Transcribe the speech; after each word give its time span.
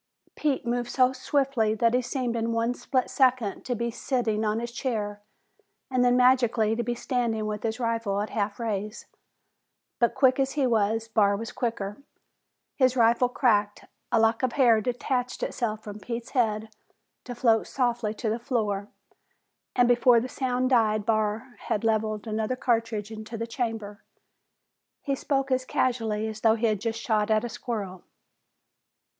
Pete 0.35 0.65
moved 0.65 0.89
so 0.89 1.13
swiftly 1.13 1.75
that 1.75 1.93
he 1.93 2.01
seemed 2.01 2.35
in 2.35 2.51
one 2.53 2.73
split 2.73 3.07
second 3.07 3.63
to 3.65 3.75
be 3.75 3.91
sitting 3.91 4.43
on 4.43 4.59
his 4.59 4.71
chair 4.71 5.21
and 5.91 6.03
then, 6.03 6.17
magically, 6.17 6.75
to 6.75 6.81
be 6.81 6.95
standing 6.95 7.45
with 7.45 7.61
his 7.61 7.79
rifle 7.79 8.19
at 8.19 8.31
half 8.31 8.59
raise. 8.59 9.05
But 9.99 10.15
quick 10.15 10.39
as 10.39 10.53
he 10.53 10.65
was, 10.65 11.07
Barr 11.07 11.37
was 11.37 11.51
quicker. 11.51 12.01
His 12.77 12.97
rifle 12.97 13.29
cracked, 13.29 13.85
a 14.11 14.19
lock 14.19 14.41
of 14.41 14.53
hair 14.53 14.81
detached 14.81 15.43
itself 15.43 15.83
from 15.83 15.99
Pete's 15.99 16.31
head 16.31 16.75
to 17.25 17.35
float 17.35 17.67
softly 17.67 18.15
to 18.15 18.29
the 18.31 18.39
floor, 18.39 18.87
and 19.75 19.87
before 19.87 20.19
the 20.19 20.27
sound 20.27 20.71
died 20.71 21.05
Barr 21.05 21.57
had 21.67 21.83
levered 21.83 22.25
another 22.25 22.55
cartridge 22.55 23.11
into 23.11 23.37
the 23.37 23.45
chamber. 23.45 24.03
He 25.03 25.13
spoke 25.13 25.51
as 25.51 25.63
casually 25.63 26.27
as 26.27 26.41
though 26.41 26.55
he 26.55 26.65
had 26.65 26.81
just 26.81 26.99
shot 26.99 27.29
at 27.29 27.43
a 27.45 27.49
squirrel. 27.49 28.03